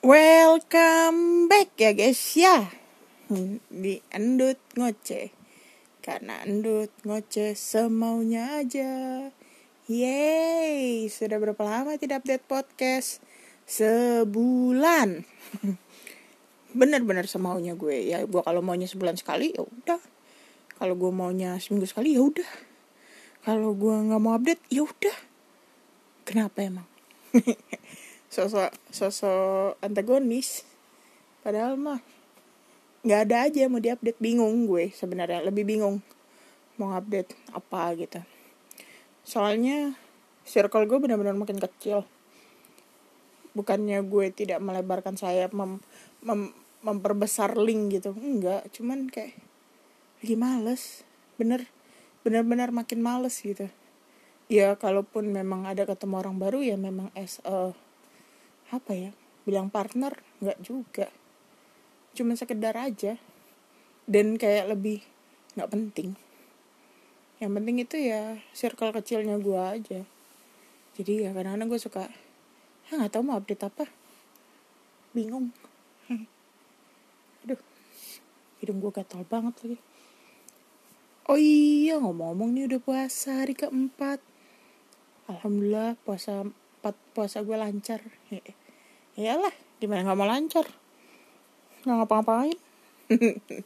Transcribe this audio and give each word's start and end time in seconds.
Welcome 0.00 1.52
back 1.52 1.76
ya 1.76 1.92
guys 1.92 2.32
ya. 2.32 2.72
Di 3.68 4.00
Endut 4.08 4.56
Ngoceh 4.72 5.28
Karena 6.00 6.40
Endut 6.40 6.88
Ngoceh 7.04 7.52
semaunya 7.52 8.64
aja. 8.64 9.28
Yeay 9.92 11.04
Sudah 11.12 11.36
berapa 11.36 11.60
lama 11.60 12.00
tidak 12.00 12.24
update 12.24 12.48
podcast? 12.48 13.20
Sebulan. 13.68 15.28
Bener-bener 16.80 17.28
semaunya 17.28 17.76
gue. 17.76 18.00
Ya 18.00 18.24
gue 18.24 18.40
kalau 18.40 18.64
maunya 18.64 18.88
sebulan 18.88 19.20
sekali 19.20 19.52
ya 19.52 19.68
udah. 19.68 20.00
Kalau 20.80 20.96
gue 20.96 21.12
maunya 21.12 21.60
seminggu 21.60 21.84
sekali 21.84 22.16
ya 22.16 22.24
udah. 22.24 22.48
Kalau 23.44 23.76
gue 23.76 23.94
nggak 24.08 24.16
mau 24.16 24.32
update 24.32 24.64
ya 24.72 24.80
udah. 24.80 25.18
Kenapa 26.24 26.64
emang 26.64 26.88
sosok 28.30 28.70
sosok 28.94 29.76
antagonis. 29.82 30.62
Padahal 31.42 31.74
mah 31.74 31.98
nggak 33.02 33.20
ada 33.26 33.36
aja 33.50 33.66
mau 33.66 33.82
diupdate. 33.82 34.22
Bingung 34.22 34.70
gue 34.70 34.94
sebenarnya 34.94 35.42
lebih 35.42 35.66
bingung 35.66 35.98
mau 36.78 36.94
update 36.94 37.34
apa 37.50 37.92
gitu. 37.98 38.22
Soalnya 39.26 39.98
circle 40.46 40.86
gue 40.86 40.98
benar-benar 41.02 41.34
makin 41.34 41.58
kecil. 41.58 42.06
Bukannya 43.52 43.98
gue 44.06 44.30
tidak 44.30 44.62
melebarkan 44.62 45.18
sayap 45.18 45.50
mem, 45.50 45.82
mem, 46.22 46.54
memperbesar 46.86 47.58
link 47.58 47.98
gitu. 47.98 48.14
Enggak 48.14 48.70
cuman 48.70 49.10
kayak 49.10 49.34
lagi 50.22 50.38
males. 50.38 51.02
Bener 51.34 51.66
benar-benar 52.22 52.70
makin 52.70 53.02
males 53.02 53.42
gitu. 53.42 53.66
Ya 54.46 54.78
kalaupun 54.78 55.30
memang 55.34 55.66
ada 55.66 55.82
ketemu 55.82 56.14
orang 56.22 56.36
baru 56.38 56.62
ya 56.62 56.78
memang 56.78 57.10
as 57.18 57.42
a 57.42 57.74
apa 58.70 58.92
ya 58.94 59.10
bilang 59.44 59.68
partner 59.68 60.14
nggak 60.42 60.58
juga. 60.62 61.10
Cuma 62.14 62.34
sekedar 62.34 62.74
aja. 62.74 63.18
Dan 64.10 64.34
kayak 64.34 64.74
lebih 64.74 65.02
nggak 65.54 65.70
penting. 65.70 66.18
Yang 67.38 67.52
penting 67.56 67.76
itu 67.82 67.96
ya 67.98 68.22
circle 68.54 68.94
kecilnya 68.94 69.38
gue 69.38 69.60
aja. 69.60 70.00
Jadi 70.98 71.12
ya 71.26 71.30
kadang-kadang 71.30 71.68
gue 71.70 71.80
suka 71.80 72.10
ah 72.90 72.94
nggak 72.94 73.12
tahu 73.14 73.22
mau 73.26 73.38
update 73.38 73.64
apa. 73.66 73.86
Bingung. 75.14 75.54
Aduh 77.46 77.60
hidung 78.60 78.78
gue 78.84 78.92
gatal 78.92 79.24
banget 79.24 79.56
lagi. 79.64 79.78
Oh 81.30 81.40
iya 81.40 81.96
ngomong-ngomong 81.96 82.50
nih 82.52 82.64
udah 82.68 82.80
puasa 82.82 83.46
hari 83.46 83.56
keempat. 83.56 84.20
Alhamdulillah 85.30 85.96
puasa 86.04 86.44
empat 86.44 86.96
puasa 87.16 87.40
gue 87.40 87.56
lancar 87.56 88.04
iyalah 89.20 89.52
gimana 89.76 90.00
nggak 90.08 90.16
mau 90.16 90.24
lancar? 90.24 90.64
Nggak 91.84 91.96
ngapa-ngapain. 92.00 92.56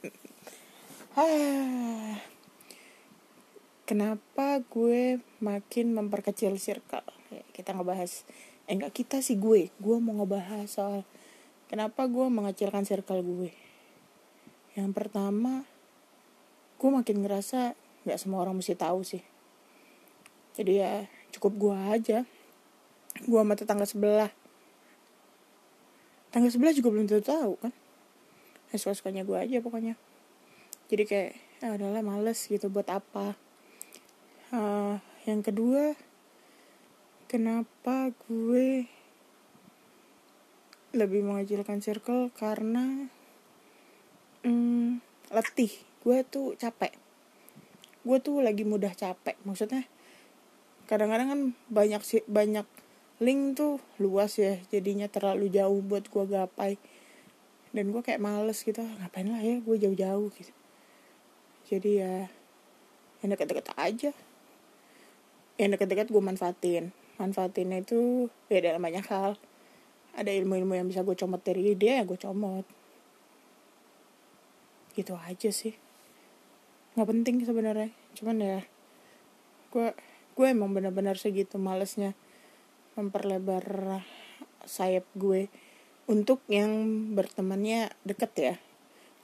Kenapa 3.88 4.58
gue 4.66 5.22
makin 5.38 5.94
memperkecil 5.94 6.58
circle? 6.58 7.06
Ya, 7.30 7.47
kita 7.55 7.70
ngebahas. 7.70 8.27
Eh 8.66 8.75
enggak 8.75 8.98
kita 8.98 9.22
sih 9.22 9.38
gue. 9.38 9.70
Gue 9.78 9.97
mau 10.02 10.19
ngebahas 10.19 10.66
soal 10.66 11.06
kenapa 11.70 12.10
gue 12.10 12.27
mengecilkan 12.27 12.82
circle 12.82 13.22
gue. 13.22 13.55
Yang 14.75 14.91
pertama 14.91 15.62
gue 16.82 16.91
makin 16.91 17.22
ngerasa 17.22 17.78
nggak 18.02 18.19
semua 18.19 18.42
orang 18.42 18.58
mesti 18.58 18.75
tahu 18.75 19.06
sih. 19.06 19.22
Jadi 20.58 20.82
ya 20.82 21.06
cukup 21.30 21.52
gue 21.58 21.77
aja. 21.94 22.19
Gue 23.22 23.38
sama 23.38 23.55
tetangga 23.55 23.86
sebelah 23.86 24.34
tangga 26.35 26.51
sebelah 26.51 26.75
juga 26.75 26.91
belum 26.91 27.07
tentu 27.07 27.23
tahu 27.23 27.55
kan? 27.63 27.71
Ya 28.75 28.83
suka 28.83 28.99
sukanya 28.99 29.23
gue 29.23 29.39
aja 29.39 29.63
pokoknya. 29.63 29.95
Jadi 30.91 31.07
kayak 31.07 31.33
ya 31.63 31.79
adalah 31.79 32.03
males 32.03 32.51
gitu 32.51 32.67
buat 32.67 32.91
apa? 32.91 33.39
Uh, 34.50 34.99
yang 35.31 35.47
kedua 35.47 35.94
kenapa 37.31 38.11
gue 38.27 38.91
lebih 40.91 41.23
mengecilkan 41.23 41.78
circle? 41.78 42.34
Karena 42.34 43.06
mm, 44.43 44.99
letih. 45.31 45.71
Gue 46.03 46.27
tuh 46.27 46.59
capek. 46.59 46.99
Gue 48.03 48.19
tuh 48.19 48.43
lagi 48.43 48.67
mudah 48.67 48.91
capek. 48.91 49.39
Maksudnya 49.47 49.87
kadang-kadang 50.91 51.28
kan 51.31 51.41
banyak 51.71 52.03
sih 52.03 52.27
banyak 52.27 52.67
link 53.25 53.57
tuh 53.57 53.81
luas 53.97 54.37
ya 54.37 54.61
jadinya 54.69 55.09
terlalu 55.09 55.49
jauh 55.49 55.81
buat 55.81 56.05
gue 56.07 56.25
gapai. 56.29 56.77
Dan 57.75 57.91
gue 57.91 58.05
kayak 58.05 58.23
males 58.23 58.61
gitu 58.62 58.85
ngapain 58.85 59.27
lah 59.27 59.41
ya 59.41 59.59
gue 59.59 59.77
jauh-jauh 59.81 60.29
gitu. 60.37 60.53
Jadi 61.65 61.91
ya 62.05 62.29
yang 63.25 63.33
deket-deket 63.33 63.73
aja. 63.75 64.12
Yang 65.57 65.71
deket-deket 65.81 66.12
gue 66.12 66.23
manfaatin. 66.23 66.93
Manfaatinnya 67.17 67.83
itu 67.83 68.29
ya 68.53 68.61
dalam 68.61 68.85
banyak 68.85 69.09
hal. 69.09 69.41
Ada 70.15 70.31
ilmu-ilmu 70.31 70.79
yang 70.79 70.87
bisa 70.87 71.03
gue 71.03 71.17
comot 71.19 71.41
dari 71.41 71.75
dia 71.75 71.99
ya 71.99 72.05
gue 72.05 72.21
comot. 72.21 72.69
Gitu 74.95 75.17
aja 75.17 75.51
sih. 75.51 75.75
Nggak 76.95 77.09
penting 77.11 77.37
sebenarnya. 77.43 77.91
Cuman 78.15 78.37
ya 78.39 78.61
gue 79.75 79.91
gue 80.35 80.47
emang 80.47 80.71
benar-benar 80.71 81.19
segitu 81.19 81.59
malesnya 81.59 82.15
memperlebar 82.94 84.00
sayap 84.65 85.05
gue 85.19 85.50
untuk 86.05 86.44
yang 86.49 86.71
bertemannya 87.16 87.93
deket 88.05 88.32
ya. 88.37 88.55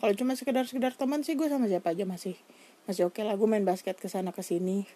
Kalau 0.01 0.17
cuma 0.17 0.33
sekedar 0.33 0.65
sekedar 0.65 0.97
teman 0.97 1.21
sih 1.21 1.37
gue 1.37 1.45
sama 1.49 1.69
siapa 1.69 1.93
aja 1.93 2.09
masih 2.09 2.37
masih 2.89 3.09
oke 3.09 3.21
okay 3.21 3.23
lah. 3.29 3.37
Gue 3.37 3.49
main 3.49 3.65
basket 3.65 4.01
ke 4.01 4.09
sana 4.09 4.33
ke 4.33 4.41
sini. 4.41 4.89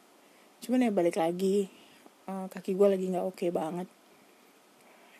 Cuman 0.64 0.88
ya 0.88 0.90
balik 0.92 1.20
lagi 1.20 1.68
uh, 2.24 2.48
kaki 2.48 2.72
gue 2.72 2.88
lagi 2.88 3.06
nggak 3.12 3.24
oke 3.24 3.36
okay 3.36 3.50
banget. 3.52 3.88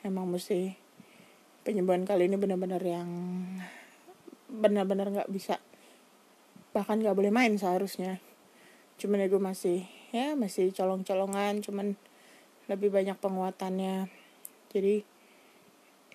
Emang 0.00 0.28
mesti 0.28 0.72
penyembuhan 1.64 2.04
kali 2.08 2.28
ini 2.28 2.36
benar-benar 2.40 2.80
yang 2.80 3.08
benar-benar 4.48 5.08
nggak 5.12 5.30
bisa 5.32 5.60
bahkan 6.72 7.00
nggak 7.00 7.16
boleh 7.16 7.32
main 7.32 7.52
seharusnya. 7.60 8.24
Cuman 8.96 9.20
ya 9.20 9.28
gue 9.28 9.42
masih 9.42 9.84
ya 10.14 10.32
masih 10.32 10.72
colong-colongan 10.72 11.60
cuman 11.60 11.98
lebih 12.70 12.88
banyak 12.92 13.16
penguatannya. 13.20 14.08
Jadi 14.72 15.04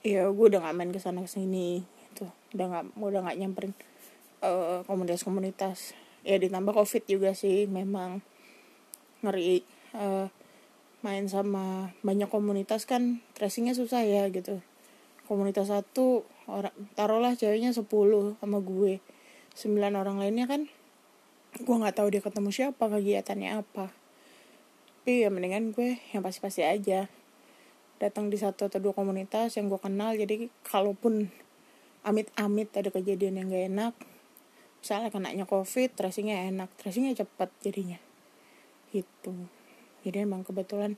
ya 0.02 0.32
gue 0.32 0.46
udah 0.48 0.64
gak 0.64 0.76
main 0.76 0.92
ke 0.92 1.00
sana 1.02 1.24
ke 1.24 1.30
sini 1.30 1.84
gitu. 2.10 2.28
Udah 2.56 2.66
gak 2.70 2.84
udah 2.98 3.22
gak 3.30 3.38
nyamperin 3.38 3.74
uh, 4.42 4.82
komunitas-komunitas. 4.88 5.94
Ya 6.26 6.36
ditambah 6.40 6.76
covid 6.76 7.04
juga 7.08 7.32
sih 7.38 7.70
memang 7.70 8.24
ngeri 9.24 9.64
uh, 9.96 10.28
main 11.00 11.26
sama 11.32 11.96
banyak 12.04 12.28
komunitas 12.28 12.84
kan 12.84 13.24
tracingnya 13.38 13.78
susah 13.78 14.04
ya 14.04 14.28
gitu. 14.34 14.60
Komunitas 15.30 15.70
satu 15.70 16.26
orang 16.50 16.74
taruhlah 16.98 17.38
ceweknya 17.38 17.72
10 17.72 17.86
sama 18.42 18.58
gue. 18.60 19.00
Sembilan 19.54 19.94
orang 20.00 20.18
lainnya 20.18 20.50
kan 20.50 20.66
gue 21.60 21.76
nggak 21.76 21.98
tahu 21.98 22.08
dia 22.14 22.22
ketemu 22.22 22.50
siapa 22.54 22.86
kegiatannya 22.88 23.66
apa 23.66 23.99
tapi 25.10 25.26
ya 25.26 25.34
mendingan 25.34 25.74
gue 25.74 25.98
yang 26.14 26.22
pasti-pasti 26.22 26.62
aja. 26.62 27.10
Datang 27.98 28.30
di 28.30 28.38
satu 28.38 28.70
atau 28.70 28.78
dua 28.78 28.94
komunitas 28.94 29.58
yang 29.58 29.66
gue 29.66 29.82
kenal 29.82 30.14
jadi 30.14 30.54
kalaupun 30.62 31.34
amit-amit 32.06 32.70
ada 32.78 32.94
kejadian 32.94 33.42
yang 33.42 33.50
gak 33.50 33.66
enak 33.74 33.94
misalnya 34.78 35.10
kenanya 35.10 35.50
covid 35.50 35.98
tracingnya 35.98 36.54
enak 36.54 36.70
tracingnya 36.78 37.18
cepat 37.18 37.50
jadinya. 37.58 37.98
Gitu. 38.94 39.34
Jadi 40.06 40.30
emang 40.30 40.46
kebetulan 40.46 40.94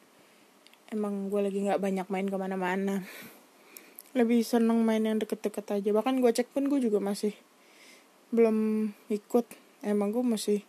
emang 0.91 1.31
gue 1.31 1.47
lagi 1.47 1.63
nggak 1.63 1.79
banyak 1.79 2.07
main 2.11 2.27
ke 2.27 2.35
mana-mana. 2.35 3.07
Lebih 4.11 4.43
seneng 4.43 4.83
main 4.83 5.07
yang 5.07 5.23
deket-deket 5.23 5.71
aja. 5.71 5.89
Bahkan 5.95 6.19
gue 6.19 6.35
cek 6.35 6.51
pun 6.51 6.67
gue 6.67 6.83
juga 6.83 6.99
masih 6.99 7.31
belum 8.35 8.91
ikut. 9.07 9.47
Emang 9.87 10.11
gue 10.11 10.19
masih 10.19 10.67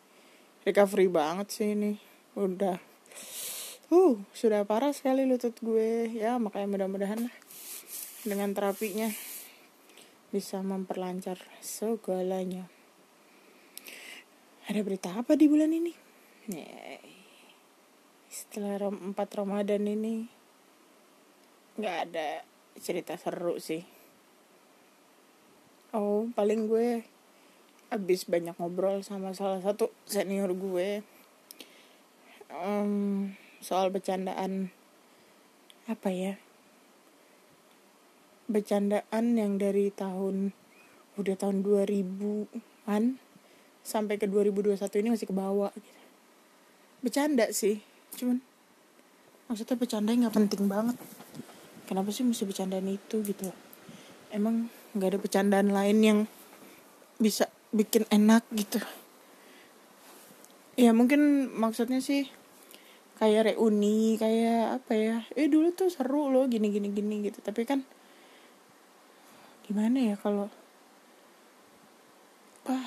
recovery 0.63 1.11
banget 1.11 1.51
sih 1.51 1.75
ini. 1.75 1.99
Udah 2.39 2.92
uh 3.93 4.17
sudah 4.33 4.65
parah 4.65 4.97
sekali 4.97 5.29
lutut 5.29 5.53
gue. 5.61 6.09
Ya 6.17 6.41
makanya 6.41 6.69
mudah-mudahan 6.73 7.29
lah 7.29 7.35
dengan 8.25 8.57
terapinya 8.57 9.13
bisa 10.33 10.65
memperlancar 10.65 11.37
segalanya. 11.61 12.65
Ada 14.65 14.81
berita 14.81 15.13
apa 15.13 15.37
di 15.37 15.45
bulan 15.45 15.77
ini? 15.77 15.93
Setelah 18.33 18.89
4 18.89 19.13
Ramadan 19.13 19.85
ini 19.85 20.25
nggak 21.77 21.99
ada 22.09 22.41
cerita 22.81 23.21
seru 23.21 23.61
sih. 23.61 23.85
Oh 25.93 26.33
paling 26.33 26.65
gue 26.65 27.05
abis 27.93 28.25
banyak 28.25 28.57
ngobrol 28.57 29.05
sama 29.05 29.37
salah 29.37 29.61
satu 29.61 29.93
senior 30.09 30.49
gue. 30.57 31.05
Um, 32.49 33.33
soal 33.63 33.95
bercandaan 33.95 34.75
apa 35.87 36.11
ya 36.11 36.35
bercandaan 38.51 39.39
yang 39.39 39.57
dari 39.57 39.89
tahun 39.89 40.53
udah 41.17 41.37
tahun 41.39 41.65
2000-an 41.65 43.17
sampai 43.83 44.21
ke 44.21 44.27
2021 44.29 44.77
ini 45.03 45.09
masih 45.13 45.29
ke 45.29 45.35
bawah 45.35 45.73
gitu. 45.75 46.01
Bercanda 47.03 47.51
sih, 47.51 47.83
cuman 48.15 48.39
maksudnya 49.51 49.77
bercanda 49.77 50.11
nggak 50.15 50.35
penting 50.37 50.71
banget. 50.71 50.97
Kenapa 51.89 52.15
sih 52.15 52.23
mesti 52.23 52.47
bercandaan 52.47 52.87
itu 52.89 53.21
gitu? 53.27 53.51
Emang 54.31 54.71
nggak 54.95 55.09
ada 55.17 55.19
bercandaan 55.19 55.69
lain 55.75 55.99
yang 56.01 56.19
bisa 57.19 57.51
bikin 57.75 58.07
enak 58.09 58.47
gitu. 58.55 58.79
Ya 60.79 60.97
mungkin 60.97 61.53
maksudnya 61.53 62.01
sih 62.01 62.31
kayak 63.23 63.55
reuni 63.55 64.19
kayak 64.19 64.83
apa 64.83 64.93
ya 64.99 65.17
eh 65.39 65.47
dulu 65.47 65.71
tuh 65.71 65.87
seru 65.87 66.27
loh 66.27 66.51
gini 66.51 66.75
gini 66.75 66.91
gini 66.91 67.23
gitu. 67.23 67.39
Tapi 67.39 67.63
kan 67.63 67.87
gimana 69.63 69.95
ya 70.03 70.19
kalau 70.19 70.51
ah 72.67 72.87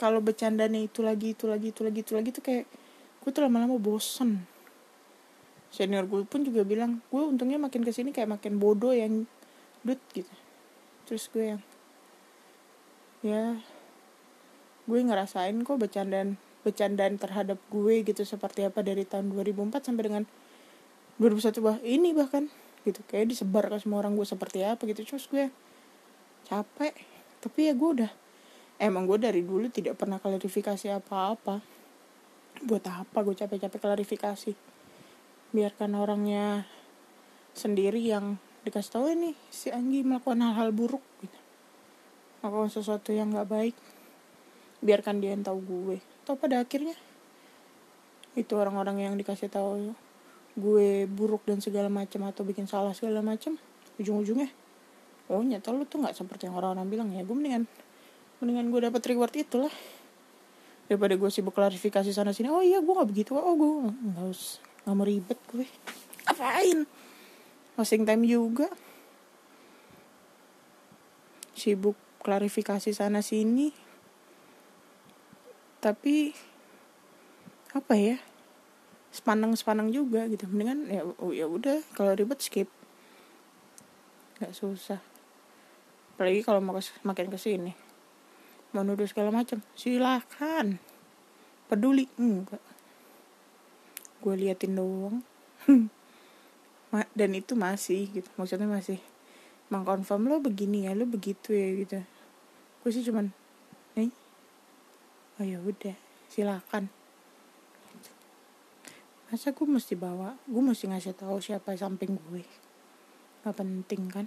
kalau 0.00 0.24
bercandanya 0.24 0.80
itu 0.80 1.04
lagi 1.04 1.36
itu 1.36 1.44
lagi 1.44 1.68
itu 1.68 1.84
lagi 1.84 2.00
itu 2.00 2.16
lagi 2.16 2.32
tuh 2.32 2.40
kayak 2.40 2.64
gue 3.20 3.28
tuh 3.28 3.44
lama-lama 3.44 3.76
bosen. 3.76 4.48
Senior 5.68 6.08
gue 6.08 6.24
pun 6.24 6.40
juga 6.40 6.64
bilang 6.64 7.04
gue 7.12 7.20
untungnya 7.20 7.60
makin 7.60 7.84
ke 7.84 7.92
sini 7.92 8.08
kayak 8.08 8.40
makin 8.40 8.56
bodoh 8.56 8.96
yang 8.96 9.28
dud 9.84 10.00
gitu. 10.16 10.32
Terus 11.04 11.28
gue 11.28 11.44
yang 11.44 11.60
ya 13.20 13.60
gue 14.88 14.96
ngerasain 14.96 15.60
kok 15.60 15.76
bercandaan 15.76 16.40
bercandaan 16.64 17.20
terhadap 17.20 17.60
gue 17.68 18.00
gitu 18.02 18.24
seperti 18.24 18.64
apa 18.64 18.80
dari 18.80 19.04
tahun 19.04 19.28
2004 19.28 19.84
sampai 19.84 20.02
dengan 20.08 20.24
2001 21.20 21.60
bah 21.60 21.78
ini 21.84 22.16
bahkan 22.16 22.48
gitu. 22.88 23.04
Kayak 23.06 23.36
disebar 23.36 23.68
ke 23.68 23.76
semua 23.78 24.00
orang 24.00 24.16
gue 24.16 24.24
seperti 24.24 24.64
apa 24.64 24.82
gitu. 24.88 25.04
Terus 25.04 25.28
gue 25.28 25.52
capek. 26.48 26.96
Tapi 27.44 27.58
ya 27.68 27.72
gue 27.76 27.90
udah 28.00 28.12
emang 28.80 29.04
gue 29.04 29.20
dari 29.20 29.44
dulu 29.44 29.68
tidak 29.68 30.00
pernah 30.00 30.16
klarifikasi 30.16 30.88
apa-apa. 30.96 31.60
Buat 32.64 32.84
apa 32.88 33.18
gue 33.20 33.34
capek-capek 33.36 33.78
klarifikasi? 33.78 34.52
Biarkan 35.54 35.90
orangnya 35.94 36.64
sendiri 37.54 38.00
yang 38.00 38.40
dikasih 38.64 38.90
tahu 38.90 39.06
ini 39.12 39.36
si 39.52 39.68
Anggi 39.68 40.00
melakukan 40.02 40.40
hal-hal 40.40 40.72
buruk 40.72 41.04
gitu. 41.20 41.38
Melakukan 42.40 42.72
sesuatu 42.72 43.12
yang 43.12 43.30
nggak 43.36 43.48
baik. 43.48 43.76
Biarkan 44.84 45.20
dia 45.20 45.36
yang 45.36 45.44
tahu 45.44 45.60
gue 45.60 46.13
atau 46.24 46.40
pada 46.40 46.64
akhirnya 46.64 46.96
itu 48.34 48.50
orang-orang 48.56 49.04
yang 49.04 49.14
dikasih 49.14 49.52
tahu 49.52 49.92
gue 50.56 51.04
buruk 51.04 51.44
dan 51.44 51.60
segala 51.60 51.92
macam 51.92 52.24
atau 52.24 52.42
bikin 52.42 52.64
salah 52.64 52.96
segala 52.96 53.20
macam 53.20 53.60
ujung-ujungnya 54.00 54.48
oh 55.28 55.44
nyata 55.44 55.68
lu 55.70 55.84
tuh 55.84 56.00
nggak 56.00 56.16
seperti 56.16 56.48
yang 56.48 56.56
orang-orang 56.56 56.88
bilang 56.88 57.08
ya 57.12 57.20
gue 57.22 57.36
mendingan 57.36 57.68
mendingan 58.40 58.72
gue 58.72 58.80
dapat 58.88 59.02
reward 59.04 59.34
itulah 59.36 59.72
daripada 60.88 61.14
gue 61.14 61.30
sibuk 61.30 61.52
klarifikasi 61.52 62.08
sana 62.10 62.32
sini 62.32 62.48
oh 62.48 62.64
iya 62.64 62.80
gue 62.80 62.92
nggak 62.92 63.08
begitu 63.08 63.36
oh 63.36 63.54
gue 63.54 63.70
nggak 63.92 64.26
usah 64.32 64.74
nggak 64.84 64.96
mau 65.00 65.06
ribet 65.08 65.40
gue. 65.48 65.66
Apain 66.28 66.84
wasting 67.74 68.04
time 68.04 68.24
juga. 68.28 68.68
Sibuk 71.56 71.96
klarifikasi 72.20 72.92
sana 72.92 73.24
sini 73.24 73.72
tapi 75.84 76.32
apa 77.76 77.92
ya 77.92 78.16
sepanang 79.12 79.52
sepanang 79.52 79.92
juga 79.92 80.24
gitu. 80.32 80.48
Mendingan 80.48 80.88
ya 80.88 81.04
oh 81.04 81.36
ya 81.36 81.44
udah 81.44 81.84
kalau 81.92 82.16
ribet 82.16 82.40
skip. 82.40 82.72
Nggak 84.40 84.56
susah. 84.56 85.04
Apalagi 86.16 86.40
kalau 86.40 86.64
mau 86.64 86.72
kes, 86.72 86.96
makin 87.04 87.28
ke 87.28 87.36
sini. 87.36 87.76
Mau 88.72 88.80
nuduh 88.80 89.04
segala 89.04 89.28
macam 89.28 89.60
silakan. 89.76 90.80
Peduli 91.68 92.08
enggak. 92.16 92.64
Gue 94.24 94.34
liatin 94.40 94.80
doang. 94.80 95.20
Dan 97.18 97.30
itu 97.36 97.52
masih 97.58 98.08
gitu. 98.08 98.30
Maksudnya 98.40 98.66
masih 98.66 98.98
mengkonfirm 99.68 100.30
lo 100.30 100.38
begini 100.40 100.86
ya 100.86 100.96
lo 100.96 101.04
begitu 101.04 101.52
ya 101.52 101.68
gitu. 101.76 102.00
Gue 102.82 102.90
sih 102.90 103.04
cuman 103.04 103.43
oh 105.38 105.44
ya 105.44 105.58
udah 105.58 105.96
silakan. 106.30 106.86
Masa 109.30 109.50
gue 109.50 109.66
mesti 109.66 109.98
bawa 109.98 110.38
gue 110.46 110.62
mesti 110.62 110.86
ngasih 110.86 111.18
tahu 111.18 111.42
siapa 111.42 111.74
samping 111.74 112.14
gue? 112.14 112.46
Gak 113.42 113.56
penting 113.58 114.06
kan? 114.06 114.26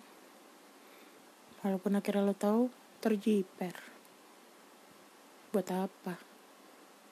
Walaupun 1.64 1.96
akhirnya 1.96 2.28
lo 2.28 2.36
tahu 2.36 2.68
terjiper. 3.00 3.76
Buat 5.56 5.68
apa? 5.72 6.20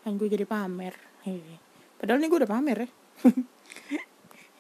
Kan 0.04 0.20
gue 0.20 0.28
jadi 0.28 0.44
pamer. 0.44 0.96
Hehe. 1.26 1.58
padahal 1.98 2.22
nih 2.22 2.30
gue 2.30 2.40
udah 2.44 2.52
pamer 2.52 2.78
ya. 2.86 2.90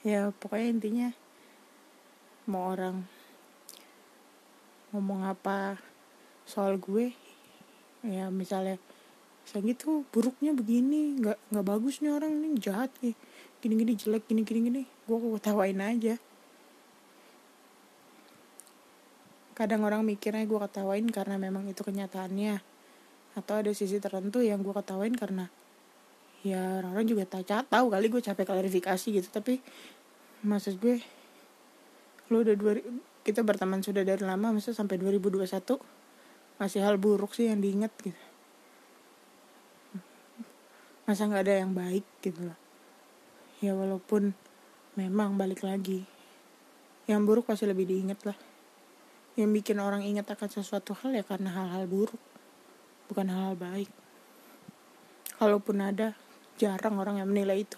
Ya 0.05 0.29
pokoknya 0.29 0.69
intinya 0.69 1.09
mau 2.45 2.69
orang 2.77 3.09
ngomong 4.93 5.25
apa 5.25 5.81
soal 6.45 6.77
gue 6.77 7.09
ya 8.05 8.29
misalnya 8.29 8.77
saya 9.45 9.61
gitu 9.61 10.01
buruknya 10.09 10.57
begini 10.57 11.21
nggak 11.21 11.37
nggak 11.53 11.65
bagus 11.65 12.01
nih 12.01 12.11
orang 12.11 12.33
ini 12.33 12.57
jahat 12.57 12.89
nih. 13.05 13.13
Gini 13.61 13.73
gini 13.77 13.93
jelek 13.93 14.25
gini 14.25 14.41
gini. 14.41 14.59
Gini 14.67 14.81
gue 14.83 15.17
ketawain 15.37 15.77
aja. 15.77 16.17
Kadang 19.53 19.85
orang 19.85 20.01
mikirnya 20.01 20.43
gue 20.49 20.59
ketawain 20.59 21.05
karena 21.13 21.37
memang 21.37 21.69
itu 21.69 21.85
kenyataannya. 21.85 22.59
Atau 23.37 23.61
ada 23.61 23.71
sisi 23.71 24.01
tertentu 24.01 24.41
yang 24.41 24.65
gue 24.65 24.73
ketawain 24.73 25.13
karena 25.13 25.45
ya 26.41 26.81
orang-orang 26.81 27.05
juga 27.05 27.23
tak 27.29 27.69
tahu 27.69 27.93
kali 27.93 28.09
gue 28.09 28.21
capek 28.25 28.49
klarifikasi 28.49 29.07
gitu. 29.21 29.29
Tapi 29.29 29.61
maksud 30.41 30.81
gue 30.81 30.97
lo 32.33 32.41
udah 32.41 32.57
dua 32.57 32.81
kita 33.21 33.45
berteman 33.45 33.85
sudah 33.85 34.01
dari 34.01 34.21
lama 34.25 34.57
masa 34.57 34.73
sampai 34.73 34.97
2021 34.97 35.45
masih 36.57 36.81
hal 36.81 36.97
buruk 36.97 37.37
sih 37.37 37.49
yang 37.49 37.61
diingat 37.61 37.93
gitu 38.01 38.24
masa 41.05 41.29
nggak 41.29 41.45
ada 41.45 41.55
yang 41.61 41.71
baik 41.77 42.05
gitu 42.21 42.49
loh 42.49 42.57
ya 43.63 43.71
walaupun 43.73 44.35
memang 44.99 45.35
balik 45.39 45.63
lagi. 45.63 46.03
Yang 47.05 47.21
buruk 47.25 47.45
pasti 47.49 47.69
lebih 47.69 47.85
diingat 47.85 48.19
lah. 48.25 48.37
Yang 49.35 49.49
bikin 49.61 49.77
orang 49.83 50.01
ingat 50.01 50.31
akan 50.31 50.49
sesuatu 50.49 50.95
hal 50.95 51.13
ya 51.13 51.23
karena 51.25 51.51
hal-hal 51.51 51.85
buruk 51.85 52.19
bukan 53.11 53.27
hal-hal 53.29 53.57
baik. 53.57 53.91
Kalaupun 55.35 55.83
ada 55.83 56.15
jarang 56.55 56.97
orang 56.97 57.19
yang 57.19 57.29
menilai 57.29 57.67
itu. 57.67 57.77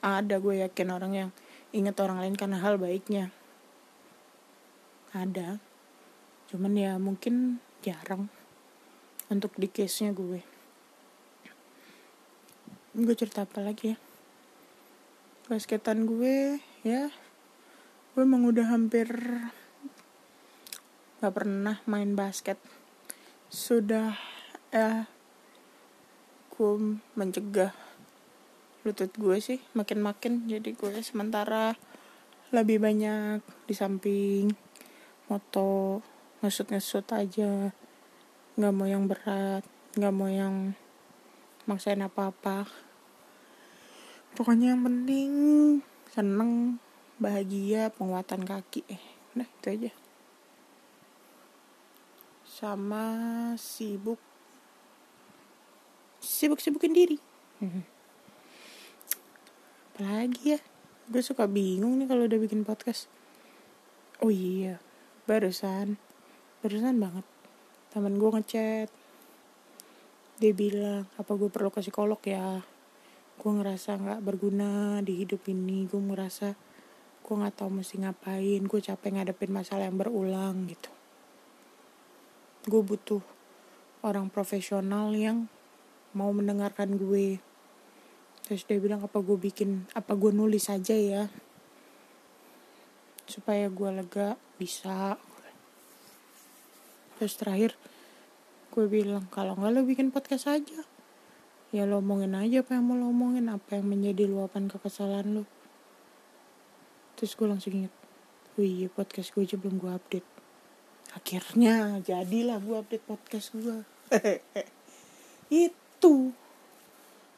Ada 0.00 0.40
gue 0.40 0.64
yakin 0.64 0.88
orang 0.90 1.12
yang 1.12 1.30
ingat 1.76 1.96
orang 2.00 2.24
lain 2.24 2.34
karena 2.34 2.58
hal 2.60 2.80
baiknya. 2.80 3.28
Ada. 5.12 5.60
Cuman 6.48 6.72
ya 6.74 6.96
mungkin 6.96 7.60
jarang 7.84 8.32
untuk 9.28 9.52
di 9.60 9.68
case 9.68 10.04
nya 10.04 10.16
gue 10.16 10.53
gue 12.94 13.14
cerita 13.18 13.42
apa 13.42 13.58
lagi 13.58 13.90
ya? 13.90 13.98
Basketan 15.50 16.06
gue 16.06 16.62
ya. 16.86 17.10
Gue 18.14 18.22
emang 18.22 18.46
udah 18.46 18.70
hampir 18.70 19.10
gak 21.18 21.34
pernah 21.34 21.82
main 21.90 22.14
basket. 22.14 22.54
Sudah 23.50 24.14
ya 24.70 25.10
gue 26.54 27.02
mencegah 27.18 27.74
lutut 28.86 29.10
gue 29.18 29.42
sih 29.42 29.58
makin-makin. 29.74 30.46
Jadi 30.46 30.78
gue 30.78 30.94
sementara 31.02 31.74
lebih 32.54 32.78
banyak 32.78 33.42
di 33.66 33.74
samping 33.74 34.54
moto 35.26 35.98
ngesut-ngesut 36.46 37.10
aja. 37.10 37.74
Nggak 38.54 38.70
mau 38.70 38.86
yang 38.86 39.10
berat 39.10 39.66
nggak 39.98 40.14
mau 40.14 40.30
yang 40.30 40.78
maksain 41.70 42.02
apa-apa 42.02 42.83
pokoknya 44.34 44.74
yang 44.74 44.82
penting 44.82 45.30
seneng 46.10 46.82
bahagia 47.16 47.90
penguatan 47.94 48.42
kaki. 48.42 48.82
Eh 48.90 49.02
udah 49.34 49.48
itu 49.48 49.66
aja. 49.70 49.92
Sama 52.46 53.06
sibuk. 53.58 54.18
Sibuk 56.20 56.58
sibukin 56.60 56.92
diri 56.92 57.18
apalagi 59.94 60.58
ya? 60.58 60.60
Gue 61.06 61.22
suka 61.22 61.46
bingung 61.46 62.02
nih 62.02 62.10
kalau 62.10 62.26
udah 62.26 62.40
bikin 62.42 62.66
podcast. 62.66 63.06
Oh 64.18 64.32
iya 64.32 64.82
barusan. 65.30 66.02
Barusan 66.66 66.98
banget. 66.98 67.22
Temen 67.94 68.18
gue 68.18 68.30
ngechat. 68.34 68.90
Dia 70.42 70.50
bilang 70.50 71.06
apa 71.14 71.30
gue 71.38 71.46
perlu 71.46 71.70
ke 71.70 71.78
psikolog 71.78 72.18
ya 72.26 72.58
gue 73.44 73.52
ngerasa 73.52 74.00
nggak 74.00 74.24
berguna 74.24 75.04
di 75.04 75.20
hidup 75.20 75.44
ini. 75.52 75.84
Gue 75.84 76.00
ngerasa 76.00 76.56
gue 77.20 77.34
nggak 77.36 77.60
tahu 77.60 77.84
mesti 77.84 78.00
ngapain. 78.00 78.64
Gue 78.64 78.80
capek 78.80 79.20
ngadepin 79.20 79.52
masalah 79.52 79.84
yang 79.84 80.00
berulang 80.00 80.64
gitu. 80.64 80.88
Gue 82.64 82.80
butuh 82.80 83.20
orang 84.00 84.32
profesional 84.32 85.12
yang 85.12 85.44
mau 86.16 86.32
mendengarkan 86.32 86.96
gue. 86.96 87.36
Terus 88.48 88.64
dia 88.64 88.80
bilang 88.80 89.04
apa 89.04 89.20
gue 89.20 89.36
bikin 89.36 89.92
apa 89.92 90.16
gue 90.16 90.32
nulis 90.32 90.72
aja 90.72 90.96
ya 90.96 91.28
supaya 93.28 93.68
gue 93.68 93.90
lega 93.92 94.40
bisa. 94.56 95.20
Terus 97.20 97.36
terakhir 97.36 97.76
gue 98.72 98.88
bilang 98.88 99.28
kalau 99.28 99.52
nggak 99.52 99.68
lo 99.68 99.84
bikin 99.84 100.08
podcast 100.08 100.48
aja 100.48 100.93
ya 101.74 101.82
lo 101.90 101.98
omongin 101.98 102.38
aja 102.38 102.62
apa 102.62 102.78
yang 102.78 102.86
mau 102.86 102.94
lo 102.94 103.10
omongin 103.10 103.50
apa 103.50 103.74
yang 103.74 103.90
menjadi 103.90 104.30
luapan 104.30 104.70
kekesalan 104.70 105.42
lo 105.42 105.44
terus 107.18 107.34
gue 107.34 107.50
langsung 107.50 107.74
inget 107.74 107.94
wih 108.54 108.86
iya 108.86 108.88
podcast 108.90 109.34
gue 109.34 109.42
aja 109.42 109.58
belum 109.58 109.82
gue 109.82 109.90
update. 109.90 110.28
Akhirnya 111.14 111.98
jadilah 112.02 112.62
gue 112.62 112.76
update 112.78 113.06
podcast 113.06 113.50
gue 113.50 113.82
itu. 115.66 116.14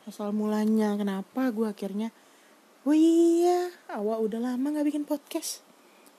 Asal 0.04 0.36
mulanya 0.36 0.94
kenapa 1.00 1.48
gue 1.48 1.66
akhirnya 1.66 2.12
wih 2.84 3.00
iya 3.40 3.72
awak 3.88 4.20
udah 4.28 4.40
lama 4.44 4.76
nggak 4.76 4.92
bikin 4.92 5.04
podcast? 5.08 5.64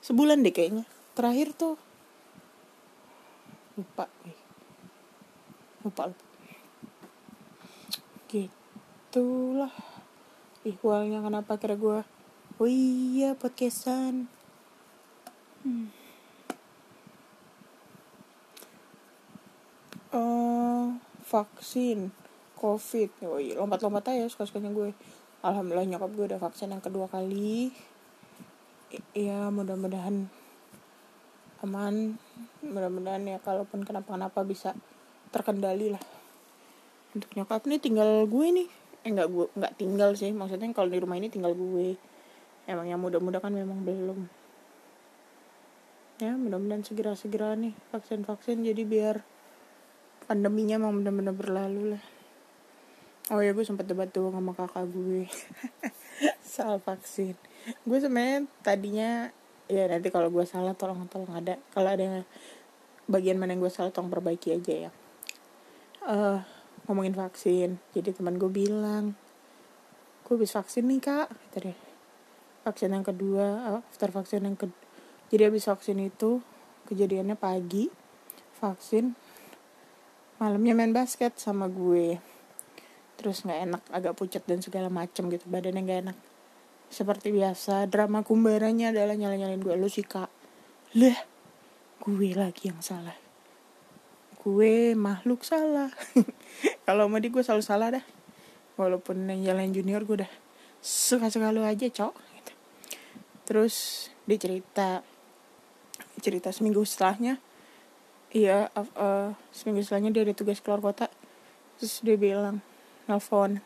Sebulan 0.02 0.42
deh 0.42 0.50
kayaknya. 0.50 0.82
Terakhir 1.14 1.54
tuh. 1.54 1.78
Lupa 3.78 4.10
lupa 5.86 6.10
lupa 6.10 6.27
gitulah. 8.28 9.72
Ihwalnya 10.68 11.24
kenapa 11.24 11.56
kira 11.56 11.80
gue 11.80 12.04
oh 12.58 12.68
iya 12.68 13.32
podcastan. 13.32 14.28
Hmm. 15.64 15.88
oh 20.12 20.94
vaksin 21.24 22.12
covid. 22.60 23.08
Oh 23.24 23.40
iya 23.40 23.56
lompat-lompat 23.56 24.12
aja 24.12 24.28
suka-sukanya 24.28 24.76
gue. 24.76 24.92
Alhamdulillah 25.40 25.88
nyokap 25.88 26.10
gue 26.12 26.26
udah 26.34 26.40
vaksin 26.42 26.68
yang 26.68 26.84
kedua 26.84 27.08
kali. 27.08 27.72
Ya 29.16 29.48
mudah-mudahan 29.48 30.28
aman. 31.64 32.20
Mudah-mudahan 32.60 33.24
ya 33.24 33.40
kalaupun 33.40 33.88
kenapa-kenapa 33.88 34.44
bisa 34.44 34.76
terkendali 35.32 35.96
lah 35.96 36.17
untuk 37.16 37.30
nyokap 37.36 37.64
nih 37.64 37.80
tinggal 37.80 38.24
gue 38.28 38.46
nih. 38.52 38.68
Eh 39.06 39.10
nggak 39.14 39.28
gue 39.28 39.46
nggak 39.56 39.72
tinggal 39.80 40.10
sih. 40.18 40.32
Maksudnya 40.34 40.68
kalau 40.76 40.90
di 40.92 40.98
rumah 41.00 41.16
ini 41.16 41.32
tinggal 41.32 41.56
gue. 41.56 41.96
Emang 42.68 42.84
yang 42.84 43.00
muda-muda 43.00 43.40
kan 43.40 43.54
memang 43.54 43.80
belum. 43.80 44.28
Ya 46.18 46.34
mudah-mudahan 46.34 46.82
segera-segera 46.82 47.54
nih 47.54 47.78
vaksin-vaksin 47.94 48.66
jadi 48.66 48.82
biar 48.82 49.16
pandeminya 50.26 50.82
emang 50.82 51.00
benar-benar 51.00 51.32
berlalu 51.32 51.96
lah. 51.96 52.04
Oh 53.28 53.40
ya 53.44 53.54
gue 53.54 53.64
sempat 53.64 53.86
debat 53.86 54.10
tuh 54.10 54.32
sama 54.34 54.52
kakak 54.52 54.88
gue 54.90 55.30
soal 56.58 56.82
vaksin. 56.82 57.38
Gue 57.86 58.02
sebenarnya 58.02 58.50
tadinya 58.60 59.30
ya 59.70 59.84
nanti 59.86 60.08
kalau 60.10 60.28
gue 60.28 60.42
salah 60.42 60.74
tolong 60.74 61.06
tolong 61.06 61.30
ada. 61.32 61.56
Kalau 61.70 61.88
ada 61.92 62.26
bagian 63.08 63.40
mana 63.40 63.56
yang 63.56 63.64
gue 63.64 63.72
salah 63.72 63.94
tolong 63.94 64.10
perbaiki 64.10 64.58
aja 64.58 64.88
ya. 64.88 64.90
Uh, 66.02 66.40
ngomongin 66.88 67.14
vaksin. 67.14 67.76
Jadi 67.92 68.16
teman 68.16 68.40
gue 68.40 68.50
bilang 68.50 69.14
gue 70.28 70.36
habis 70.36 70.52
vaksin 70.52 70.84
nih 70.84 71.00
kak 71.00 71.28
tadi 71.56 71.72
vaksin 72.60 72.92
yang 72.92 73.00
kedua 73.00 73.80
after 73.80 74.12
vaksin 74.12 74.44
yang 74.44 74.60
kedua 74.60 74.76
jadi 75.32 75.48
habis 75.48 75.64
vaksin 75.64 76.04
itu 76.04 76.44
kejadiannya 76.84 77.32
pagi 77.32 77.88
vaksin 78.60 79.16
malamnya 80.38 80.72
main 80.72 80.94
basket 80.94 81.34
sama 81.36 81.66
gue. 81.66 82.16
Terus 83.18 83.42
nggak 83.42 83.60
enak 83.66 83.82
agak 83.90 84.14
pucat 84.14 84.42
dan 84.46 84.62
segala 84.62 84.86
macem 84.86 85.26
gitu 85.28 85.50
badannya 85.50 85.82
nggak 85.82 86.00
enak. 86.08 86.18
Seperti 86.88 87.34
biasa 87.34 87.84
drama 87.90 88.22
kumbaranya 88.24 88.94
adalah 88.94 89.18
nyala-nyalain 89.18 89.60
gue. 89.60 89.74
Lu 89.74 89.90
sih 89.90 90.06
kak. 90.06 90.30
Lah 90.96 91.18
gue 91.98 92.30
lagi 92.32 92.70
yang 92.70 92.80
salah 92.80 93.27
gue 94.48 94.96
makhluk 94.96 95.44
salah. 95.44 95.92
Kalau 96.88 97.04
mau 97.12 97.20
di 97.20 97.28
gue 97.28 97.44
selalu 97.44 97.60
salah 97.60 97.88
dah. 97.92 98.04
Walaupun 98.80 99.28
yang 99.28 99.52
jalan 99.52 99.76
junior 99.76 100.00
gue 100.08 100.24
udah 100.24 100.32
suka-suka 100.80 101.52
lu 101.52 101.66
aja 101.66 101.90
cok 101.90 102.14
gitu. 102.14 102.52
terus 103.42 104.06
dia 104.30 104.38
cerita 104.38 105.02
cerita 106.24 106.48
seminggu 106.48 106.80
setelahnya. 106.88 107.36
Iya 108.32 108.72
uh, 108.72 108.88
uh, 108.96 109.28
seminggu 109.52 109.84
setelahnya 109.84 110.16
dia 110.16 110.22
ada 110.24 110.32
tugas 110.32 110.64
keluar 110.64 110.80
kota. 110.80 111.12
Terus 111.76 112.00
dia 112.00 112.16
bilang 112.16 112.64
nelfon. 113.04 113.60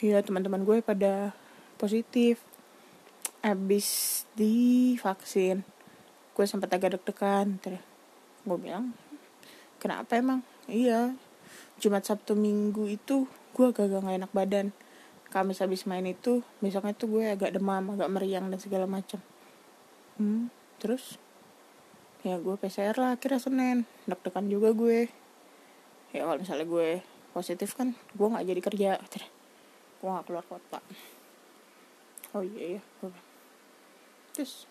Iya 0.00 0.24
teman-teman 0.24 0.64
gue 0.64 0.80
pada 0.80 1.36
positif. 1.76 2.40
Abis 3.44 4.24
di 4.32 4.96
vaksin 4.96 5.76
gue 6.36 6.44
sempat 6.44 6.68
agak 6.68 7.00
deg-degan 7.00 7.56
terus 7.64 7.80
gue 8.44 8.58
bilang 8.60 8.92
kenapa 9.86 10.18
emang? 10.18 10.42
Iya. 10.66 11.14
Jumat 11.78 12.02
Sabtu 12.02 12.34
Minggu 12.34 12.90
itu 12.90 13.30
gue 13.54 13.66
agak 13.70 14.02
gak 14.02 14.18
enak 14.18 14.32
badan. 14.34 14.74
Kamis 15.30 15.62
habis 15.62 15.86
main 15.86 16.02
itu 16.02 16.42
besoknya 16.58 16.90
tuh 16.98 17.06
gue 17.18 17.24
agak 17.30 17.54
demam 17.54 17.94
agak 17.94 18.10
meriang 18.10 18.46
dan 18.50 18.62
segala 18.62 18.86
macam 18.86 19.18
hmm, 20.16 20.48
terus 20.78 21.18
ya 22.24 22.38
gue 22.40 22.54
PCR 22.58 22.96
lah 22.98 23.14
akhirnya 23.14 23.38
Senin. 23.38 23.78
Deg-degan 24.10 24.46
juga 24.50 24.74
gue. 24.74 25.06
Ya 26.10 26.26
kalau 26.26 26.38
misalnya 26.40 26.66
gue 26.66 27.04
positif 27.30 27.76
kan 27.78 27.94
gue 27.94 28.26
nggak 28.26 28.46
jadi 28.46 28.60
kerja. 28.64 28.90
Gue 30.02 30.08
nggak 30.08 30.26
keluar 30.26 30.44
kota. 30.46 30.80
Oh 32.34 32.42
iya 32.42 32.78
iya. 32.78 32.82
Terus 34.34 34.66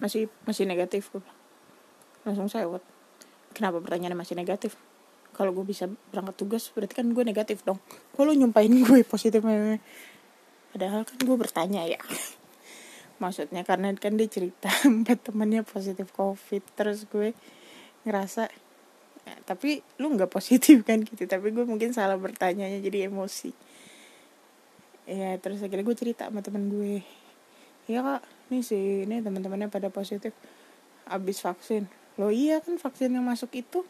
masih 0.00 0.32
masih 0.48 0.64
negatif 0.64 1.12
gue 1.12 1.20
langsung 2.24 2.48
sewot 2.48 2.80
kenapa 3.54 3.82
pertanyaannya 3.82 4.18
masih 4.18 4.36
negatif? 4.38 4.78
Kalau 5.34 5.54
gue 5.54 5.64
bisa 5.64 5.88
berangkat 6.10 6.36
tugas 6.36 6.68
berarti 6.74 6.94
kan 7.00 7.06
gue 7.10 7.24
negatif 7.24 7.62
dong. 7.62 7.78
Kalau 8.14 8.34
nyumpain 8.34 8.70
gue 8.70 9.00
positif 9.06 9.42
padahal 10.70 11.02
kan 11.02 11.18
gue 11.18 11.36
bertanya 11.38 11.82
ya. 11.86 11.98
Maksudnya 13.22 13.66
karena 13.66 13.92
kan 13.98 14.16
dia 14.16 14.28
cerita 14.30 14.70
empat 14.88 15.30
temannya 15.30 15.66
positif 15.66 16.10
covid 16.14 16.62
terus 16.78 17.04
gue 17.10 17.34
ngerasa 18.06 18.48
ya, 19.28 19.34
tapi 19.44 19.84
lu 20.00 20.14
nggak 20.14 20.30
positif 20.30 20.82
kan? 20.88 21.02
Gitu. 21.02 21.26
Tapi 21.26 21.50
gue 21.50 21.64
mungkin 21.66 21.94
salah 21.94 22.18
bertanya 22.18 22.66
jadi 22.80 23.10
emosi. 23.10 23.52
Ya 25.10 25.34
terus 25.42 25.58
akhirnya 25.58 25.82
gue 25.82 25.96
cerita 25.98 26.30
sama 26.30 26.42
temen 26.42 26.70
gue. 26.70 27.02
Ya 27.90 28.02
kak. 28.02 28.22
Nih 28.50 28.66
sih 28.66 29.06
ini 29.06 29.22
teman-temannya 29.22 29.70
pada 29.70 29.90
positif. 29.90 30.34
Abis 31.10 31.42
vaksin 31.42 31.99
lo 32.20 32.28
iya 32.28 32.60
kan 32.60 32.76
vaksin 32.76 33.16
yang 33.16 33.24
masuk 33.24 33.48
itu 33.56 33.80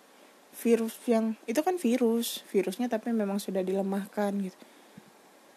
virus 0.55 0.95
yang 1.11 1.35
itu 1.51 1.59
kan 1.67 1.79
virus 1.79 2.47
virusnya 2.51 2.87
tapi 2.87 3.11
memang 3.11 3.43
sudah 3.43 3.67
dilemahkan 3.67 4.31
gitu. 4.39 4.59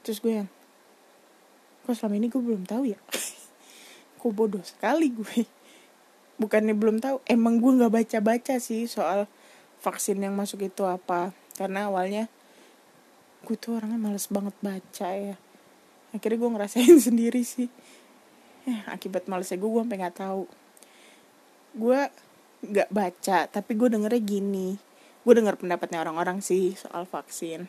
Terus 0.02 0.18
gue 0.20 0.34
yang 0.42 0.50
kok 1.86 1.94
selama 1.94 2.18
ini 2.18 2.28
gue 2.34 2.42
belum 2.42 2.66
tahu 2.66 2.90
ya? 2.90 3.00
Kok 4.24 4.32
bodoh 4.32 4.64
sekali 4.64 5.12
gue. 5.12 5.44
Bukannya 6.40 6.72
belum 6.76 7.04
tahu 7.04 7.20
emang 7.28 7.60
gue 7.60 7.72
nggak 7.76 7.92
baca 7.92 8.18
baca 8.24 8.56
sih 8.56 8.88
soal 8.88 9.28
vaksin 9.84 10.20
yang 10.24 10.32
masuk 10.36 10.64
itu 10.64 10.84
apa. 10.88 11.36
Karena 11.60 11.92
awalnya 11.92 12.32
gue 13.44 13.56
tuh 13.60 13.80
orangnya 13.80 14.00
males 14.00 14.28
banget 14.32 14.56
baca 14.64 15.10
ya. 15.12 15.36
Akhirnya 16.16 16.40
gue 16.40 16.50
ngerasain 16.56 16.98
sendiri 17.12 17.44
sih. 17.44 17.68
Eh, 18.64 18.80
akibat 18.88 19.28
malesnya 19.28 19.60
gue 19.60 19.68
gue 19.68 19.82
sampai 19.84 20.00
nggak 20.00 20.18
tahu. 20.24 20.44
Gue 21.76 22.00
nggak 22.64 22.90
baca 22.90 23.48
tapi 23.52 23.72
gue 23.76 23.92
dengernya 23.92 24.22
gini. 24.24 24.80
Gue 25.24 25.34
denger 25.36 25.60
pendapatnya 25.60 26.04
orang-orang 26.04 26.40
sih 26.40 26.76
soal 26.76 27.08
vaksin. 27.08 27.68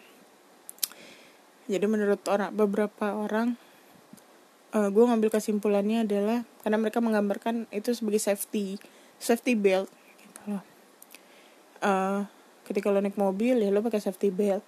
Jadi 1.64 1.86
menurut 1.88 2.20
orang 2.28 2.52
beberapa 2.52 3.16
orang 3.16 3.56
uh, 4.74 4.90
gue 4.90 5.04
ngambil 5.06 5.30
kesimpulannya 5.32 6.04
adalah 6.04 6.44
karena 6.60 6.76
mereka 6.76 6.98
menggambarkan 7.00 7.70
itu 7.70 7.94
sebagai 7.96 8.20
safety 8.20 8.76
safety 9.16 9.54
belt 9.56 9.88
gitu 10.20 10.40
loh. 10.50 10.64
Uh, 11.80 12.20
ketika 12.68 12.90
lo 12.90 13.00
naik 13.00 13.16
mobil 13.16 13.60
ya 13.60 13.70
lo 13.70 13.80
pakai 13.80 14.02
safety 14.02 14.28
belt. 14.28 14.66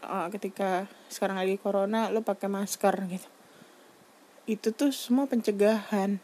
Uh, 0.00 0.28
ketika 0.32 0.88
sekarang 1.12 1.38
lagi 1.38 1.56
corona 1.56 2.12
lo 2.12 2.20
pakai 2.20 2.50
masker 2.50 2.94
gitu. 3.08 3.28
Itu 4.44 4.74
tuh 4.74 4.90
semua 4.90 5.30
pencegahan. 5.30 6.20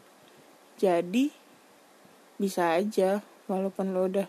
Jadi 0.77 1.46
bisa 2.37 2.77
aja 2.77 3.25
walaupun 3.49 3.97
lo 3.97 4.09
udah 4.09 4.29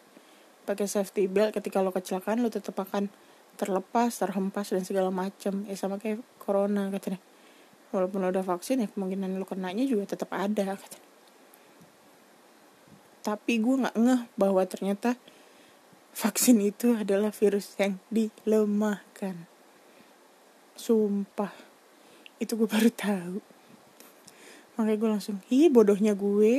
pakai 0.67 0.87
safety 0.87 1.27
belt 1.31 1.55
ketika 1.55 1.79
lo 1.79 1.95
kecelakaan 1.95 2.43
lo 2.43 2.51
tetap 2.51 2.75
akan 2.79 3.07
terlepas 3.57 4.21
terhempas 4.21 4.69
dan 4.69 4.85
segala 4.85 5.09
macam 5.09 5.65
ya 5.65 5.75
sama 5.75 5.97
kayak 5.97 6.21
corona 6.37 6.93
katanya. 6.93 7.19
Walaupun 7.95 8.19
udah 8.19 8.43
vaksin 8.43 8.83
ya 8.83 8.87
kemungkinan 8.91 9.39
lu 9.39 9.47
kenanya 9.47 9.87
juga 9.87 10.11
tetap 10.11 10.35
ada 10.35 10.75
kata 10.75 11.07
tapi 13.27 13.59
gue 13.59 13.75
nggak 13.83 13.99
ngeh 13.99 14.21
bahwa 14.39 14.63
ternyata 14.63 15.19
vaksin 16.15 16.63
itu 16.63 16.95
adalah 16.95 17.35
virus 17.35 17.75
yang 17.75 17.99
dilemahkan. 18.07 19.43
Sumpah. 20.79 21.51
Itu 22.39 22.55
gue 22.55 22.71
baru 22.71 22.87
tahu 22.87 23.43
makanya 24.77 24.97
gue 25.01 25.09
langsung 25.09 25.37
ih 25.49 25.73
bodohnya 25.73 26.13
gue. 26.13 26.57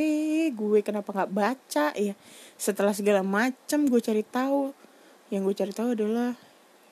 Gue 0.51 0.83
kenapa 0.83 1.15
nggak 1.15 1.33
baca? 1.33 1.87
Ya 1.95 2.19
setelah 2.59 2.91
segala 2.91 3.23
macam 3.23 3.87
gue 3.87 4.01
cari 4.03 4.27
tahu. 4.27 4.75
Yang 5.31 5.43
gue 5.47 5.55
cari 5.63 5.73
tahu 5.73 5.89
adalah 5.95 6.35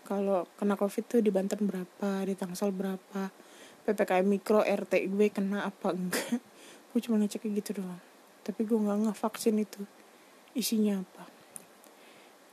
kalau 0.06 0.46
kena 0.54 0.78
covid 0.78 1.04
tuh 1.10 1.20
di 1.20 1.34
Banten 1.34 1.66
berapa 1.66 2.22
di 2.22 2.38
Tangsel 2.38 2.70
berapa 2.70 3.34
ppkm 3.82 4.26
mikro 4.26 4.62
rt 4.62 4.92
gue 5.10 5.26
kena 5.34 5.66
apa 5.66 5.92
enggak. 5.92 6.38
Gue 6.96 7.04
cuma 7.04 7.20
ngecek 7.20 7.44
gitu 7.52 7.84
doang. 7.84 8.00
Tapi 8.40 8.64
gue 8.64 8.78
nggak 8.80 8.96
nggak 9.04 9.18
vaksin 9.20 9.60
itu. 9.60 9.84
Isinya 10.56 11.04
apa? 11.04 11.28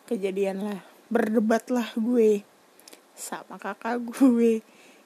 Kejadian 0.03 0.67
lah. 0.67 0.83
Berdebatlah 1.07 1.95
gue 1.95 2.43
sama 3.15 3.55
kakak 3.55 4.03
gue 4.03 4.59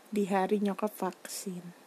di 0.09 0.23
hari 0.25 0.57
nyokap 0.63 0.89
vaksin 0.89 1.86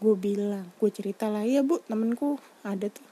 gue 0.00 0.16
bilang 0.16 0.64
gue 0.80 0.88
cerita 0.88 1.28
lah 1.28 1.44
ya 1.44 1.60
bu 1.60 1.76
temenku 1.84 2.40
ada 2.64 2.88
tuh. 2.88 3.04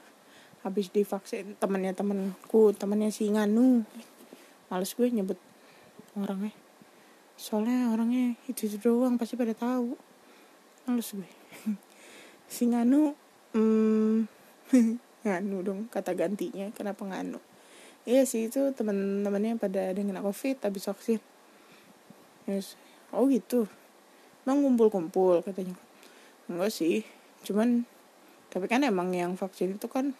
Habis 0.65 0.89
divaksin 0.89 1.53
temennya 1.61 1.93
temenku 1.93 2.73
temennya 2.73 3.13
si 3.13 3.29
Nganu. 3.29 3.85
Males 4.73 4.91
gue 4.97 5.07
nyebut 5.07 5.37
orangnya. 6.17 6.51
Soalnya 7.39 7.93
orangnya 7.93 8.35
itu, 8.49 8.65
itu 8.65 8.81
doang 8.81 9.21
pasti 9.21 9.37
pada 9.37 9.53
tahu. 9.53 9.93
Males 10.89 11.09
gue. 11.13 11.29
Si 12.49 12.65
Nganu 12.65 13.13
hmm, 13.53 14.25
nganu 15.25 15.57
dong 15.61 15.85
kata 15.93 16.17
gantinya 16.17 16.73
kenapa 16.73 17.05
nganu? 17.05 17.37
Iya 18.09 18.25
sih 18.25 18.49
itu 18.49 18.73
teman-temannya 18.73 19.61
pada 19.61 19.93
ada 19.93 20.01
kena 20.01 20.25
covid 20.25 20.57
habis 20.65 20.89
vaksin. 20.89 21.21
Yes. 22.49 22.73
oh 23.13 23.29
gitu. 23.29 23.69
Emang 24.49 24.65
kumpul-kumpul 24.65 25.45
katanya 25.45 25.77
enggak 26.49 26.73
sih. 26.73 27.05
Cuman 27.45 27.85
tapi 28.49 28.65
kan 28.65 28.81
emang 28.81 29.13
yang 29.13 29.37
vaksin 29.37 29.77
itu 29.77 29.85
kan 29.85 30.17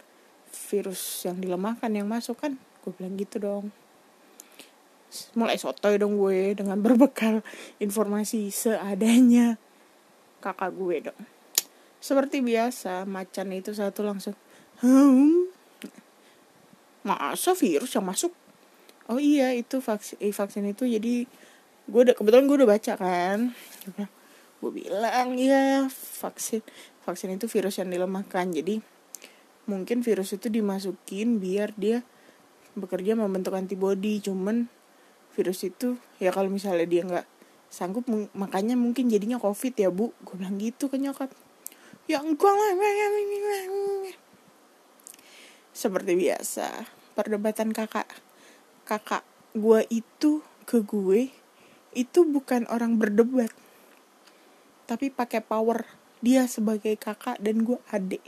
virus 0.70 1.26
yang 1.26 1.42
dilemahkan 1.42 1.90
yang 1.90 2.06
masuk 2.06 2.38
kan. 2.38 2.56
Gue 2.86 2.94
bilang 2.94 3.18
gitu 3.18 3.42
dong. 3.42 3.66
Mulai 5.34 5.58
sotoy 5.58 5.98
dong 5.98 6.22
gue 6.22 6.54
dengan 6.54 6.78
berbekal 6.86 7.42
informasi 7.82 8.54
seadanya. 8.54 9.58
Kakak 10.40 10.72
gue 10.78 11.12
dong. 11.12 11.22
Seperti 12.00 12.40
biasa 12.40 13.04
macan 13.04 13.52
itu 13.52 13.76
satu 13.76 14.08
langsung 14.08 14.38
hmm, 14.80 15.52
masa 17.04 17.52
virus 17.58 17.92
yang 17.92 18.08
masuk? 18.08 18.32
Oh 19.10 19.20
iya 19.20 19.52
itu 19.58 19.82
vaksin 19.82 20.22
eh, 20.22 20.32
vaksin 20.32 20.70
itu 20.70 20.86
jadi 20.86 21.26
gue 21.90 22.02
udah 22.06 22.14
kebetulan 22.14 22.46
gue 22.46 22.58
udah 22.62 22.70
baca 22.70 22.94
kan 22.96 23.40
gue 24.60 24.72
bilang 24.76 25.40
ya 25.40 25.88
vaksin 25.92 26.60
vaksin 27.08 27.36
itu 27.36 27.48
virus 27.48 27.80
yang 27.80 27.90
dilemahkan. 27.90 28.52
Jadi 28.52 28.84
mungkin 29.66 30.04
virus 30.04 30.36
itu 30.36 30.52
dimasukin 30.52 31.40
biar 31.40 31.74
dia 31.80 32.04
bekerja 32.76 33.16
membentuk 33.16 33.56
antibody. 33.56 34.20
Cuman 34.20 34.68
virus 35.34 35.64
itu 35.64 35.96
ya 36.20 36.36
kalau 36.36 36.52
misalnya 36.52 36.86
dia 36.86 37.02
nggak 37.08 37.28
sanggup 37.72 38.04
makanya 38.36 38.76
mungkin 38.76 39.08
jadinya 39.08 39.40
covid 39.40 39.74
ya 39.80 39.90
bu. 39.90 40.12
Gue 40.22 40.36
bilang 40.38 40.60
gitu 40.60 40.92
ke 40.92 41.00
nyokap. 41.00 41.32
Ya 42.10 42.20
enggak 42.20 42.52
lah 42.52 42.74
seperti 45.72 46.20
biasa 46.20 46.84
perdebatan 47.16 47.72
kakak. 47.72 48.12
Kakak 48.84 49.24
gue 49.56 49.88
itu 49.88 50.44
ke 50.68 50.84
gue 50.84 51.32
itu 51.98 52.20
bukan 52.22 52.70
orang 52.70 53.02
berdebat 53.02 53.50
tapi 54.90 55.14
pakai 55.14 55.46
power 55.46 55.86
dia 56.26 56.50
sebagai 56.50 56.98
kakak 56.98 57.38
dan 57.38 57.62
gue 57.62 57.78
adik 57.94 58.26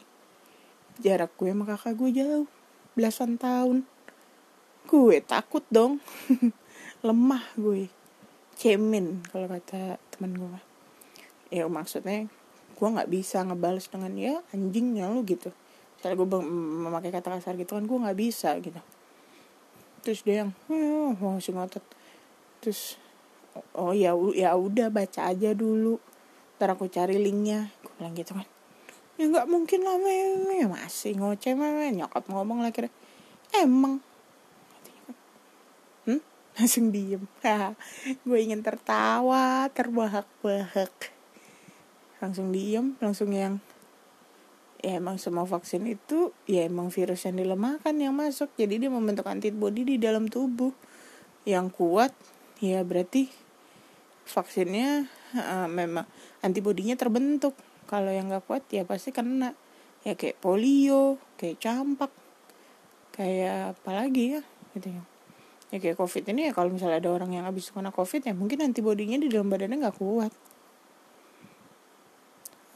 jarak 1.01 1.33
gue 1.41 1.49
sama 1.49 1.65
kakak 1.65 1.97
gue 1.97 2.09
jauh 2.13 2.47
belasan 2.93 3.39
tahun. 3.41 3.87
Gue 4.85 5.23
takut 5.23 5.63
dong. 5.71 6.03
Lemah 7.05 7.41
gue. 7.57 7.89
Cemen 8.59 9.25
kalau 9.33 9.49
kata 9.49 9.97
teman 10.13 10.37
gue 10.37 10.61
ya 11.51 11.67
maksudnya 11.67 12.31
gue 12.77 12.87
nggak 12.87 13.11
bisa 13.11 13.43
ngebales 13.43 13.89
dengan 13.89 14.13
ya 14.13 14.37
anjingnya 14.53 15.09
lu 15.09 15.25
gitu. 15.25 15.49
Misalnya 15.97 16.15
gue 16.21 16.27
memakai 16.85 17.09
kata 17.09 17.41
kasar 17.41 17.57
gitu 17.57 17.73
kan 17.73 17.89
gue 17.89 17.97
nggak 17.97 18.19
bisa 18.21 18.53
gitu. 18.61 18.77
Terus 20.05 20.19
dia 20.21 20.45
yang 20.45 20.51
oh, 20.69 21.17
masih 21.17 21.57
ngotot. 21.57 21.81
Terus 22.61 23.01
oh 23.73 23.97
ya 23.97 24.13
ya 24.37 24.53
udah 24.53 24.93
baca 24.93 25.33
aja 25.33 25.57
dulu 25.57 25.97
ntar 26.61 26.77
aku 26.77 26.85
cari 26.93 27.17
linknya. 27.17 27.73
Gue 27.81 27.89
bilang 27.97 28.13
gitu 28.13 28.37
kan 28.37 28.45
ya 29.21 29.29
nggak 29.29 29.49
mungkin 29.53 29.85
lah 29.85 30.01
meme 30.01 30.65
masih 30.65 31.13
ngoceh 31.21 31.53
meme 31.53 31.93
nyokap 31.93 32.25
ngomong 32.25 32.65
lah 32.65 32.73
kira 32.73 32.89
emang. 33.53 34.01
Hmm? 36.09 36.21
langsung 36.57 36.89
diem. 36.89 37.25
Gue 38.25 38.37
ingin 38.41 38.65
tertawa 38.65 39.69
terbahak-bahak. 39.73 41.13
Langsung 42.17 42.49
diem 42.49 42.97
langsung 42.97 43.29
yang 43.29 43.61
ya 44.81 44.97
emang 44.97 45.21
semua 45.21 45.45
vaksin 45.45 45.85
itu 45.85 46.33
ya 46.49 46.65
emang 46.65 46.89
virus 46.89 47.29
yang 47.29 47.37
dilemahkan 47.37 47.93
yang 47.93 48.17
masuk. 48.17 48.49
Jadi 48.57 48.81
dia 48.81 48.89
membentuk 48.89 49.29
antibody 49.29 49.85
di 49.85 49.95
dalam 50.01 50.29
tubuh 50.33 50.73
yang 51.45 51.69
kuat. 51.69 52.09
Ya 52.57 52.81
berarti 52.81 53.29
vaksinnya 54.25 55.20
uh, 55.35 55.67
memang 55.67 56.07
antibodinya 56.43 56.95
terbentuk. 56.95 57.55
Kalau 57.89 58.11
yang 58.11 58.31
nggak 58.31 58.47
kuat 58.47 58.63
ya 58.71 58.87
pasti 58.87 59.11
kena. 59.11 59.53
Ya 60.01 60.17
kayak 60.17 60.41
polio 60.41 61.21
kayak 61.37 61.61
campak 61.61 62.09
kayak 63.13 63.77
apa 63.77 63.91
lagi 63.91 64.39
ya 64.39 64.41
gitu 64.73 64.87
ya. 64.89 65.03
Ya 65.71 65.77
kayak 65.79 65.99
covid 65.99 66.23
ini 66.27 66.49
ya 66.49 66.51
kalau 66.51 66.73
misalnya 66.73 66.99
ada 66.99 67.11
orang 67.11 67.31
yang 67.35 67.45
habis 67.47 67.71
kena 67.71 67.93
covid 67.93 68.23
ya 68.27 68.33
mungkin 68.35 68.59
antibodinya 68.63 69.19
di 69.19 69.31
dalam 69.31 69.47
badannya 69.47 69.77
nggak 69.77 69.97
kuat. 69.99 70.33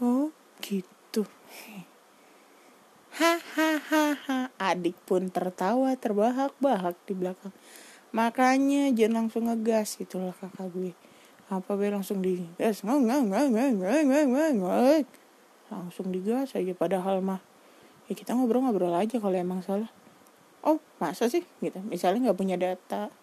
Oh 0.04 0.30
gitu. 0.62 1.24
Hahaha 3.16 4.52
adik 4.60 5.00
pun 5.08 5.32
tertawa 5.32 5.96
terbahak-bahak 5.96 7.00
di 7.08 7.14
belakang. 7.16 7.56
Makanya 8.12 8.92
jangan 8.92 9.28
langsung 9.28 9.48
ngegas 9.48 10.00
itulah 10.04 10.36
kakak 10.36 10.68
gue 10.72 10.92
apa 11.46 11.78
be? 11.78 11.94
Langsung 11.94 12.26
di 12.26 12.42
gas. 12.58 12.82
Langsung 15.70 16.08
digas 16.10 16.58
aja. 16.58 16.74
Padahal 16.74 17.22
mah 17.22 17.42
ya 18.10 18.14
kita 18.14 18.34
ngobrol-ngobrol 18.34 18.94
aja 18.94 19.18
kalau 19.22 19.38
emang 19.38 19.62
salah. 19.62 19.90
Oh 20.66 20.82
masa 20.98 21.30
sih? 21.30 21.46
Gitu. 21.62 21.78
Misalnya 21.86 22.30
nggak 22.32 22.40
punya 22.40 22.58
data. 22.58 23.14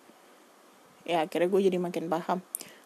Ya 1.02 1.26
akhirnya 1.26 1.50
gue 1.50 1.60
jadi 1.66 1.78
makin 1.82 2.06
paham. 2.06 2.38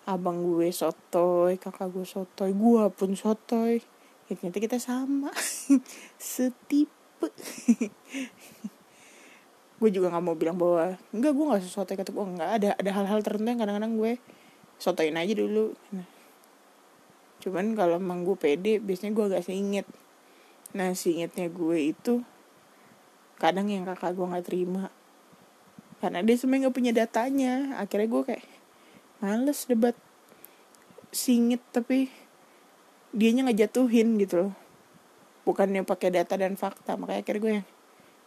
Abang 0.08 0.40
gue 0.40 0.72
sotoy 0.72 1.60
kakak 1.60 1.92
gue 1.92 2.06
sotoy 2.08 2.56
gue 2.56 2.82
pun 2.96 3.12
sotoy. 3.12 3.84
Gitu. 4.26 4.32
Ya, 4.32 4.32
ternyata 4.40 4.58
kita 4.58 4.78
sama. 4.80 5.30
Setipe. 6.18 7.28
Gue 9.76 9.92
juga 9.92 10.08
nggak 10.08 10.24
mau 10.24 10.32
bilang 10.32 10.56
bahwa 10.56 10.96
enggak 11.12 11.32
gue 11.36 11.44
nggak 11.46 11.62
sesuatu 11.62 11.92
kata 11.92 12.10
gue 12.10 12.24
nggak. 12.32 12.50
Ada 12.58 12.68
ada 12.80 12.90
hal-hal 12.96 13.20
tertentu 13.20 13.44
yang 13.44 13.60
kadang-kadang 13.60 13.92
gue 14.00 14.12
sotoin 14.76 15.16
aja 15.16 15.32
dulu. 15.32 15.72
Cuman 17.40 17.76
kalau 17.76 18.00
emang 18.00 18.24
gue 18.24 18.36
pede 18.36 18.80
biasanya 18.80 19.12
gue 19.12 19.24
agak 19.34 19.44
seinget. 19.46 19.86
Nah 20.76 20.92
seingetnya 20.92 21.48
gue 21.48 21.94
itu 21.94 22.24
kadang 23.36 23.68
yang 23.68 23.84
kakak 23.84 24.16
gue 24.16 24.26
nggak 24.26 24.46
terima. 24.46 24.88
Karena 26.00 26.20
dia 26.20 26.36
sebenarnya 26.36 26.62
nggak 26.68 26.76
punya 26.76 26.92
datanya. 26.92 27.52
Akhirnya 27.80 28.08
gue 28.08 28.22
kayak 28.34 28.44
males 29.22 29.60
debat. 29.68 29.96
Singit 31.14 31.62
tapi 31.72 32.10
dianya 33.14 33.48
ngejatuhin 33.48 34.20
gitu 34.20 34.48
loh. 34.48 34.54
Bukannya 35.46 35.86
pakai 35.86 36.12
data 36.12 36.34
dan 36.36 36.58
fakta. 36.58 36.98
Makanya 36.98 37.20
akhirnya 37.22 37.42
gue 37.42 37.52
yang 37.62 37.66